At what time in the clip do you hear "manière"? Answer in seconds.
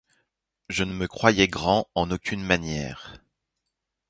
2.43-3.21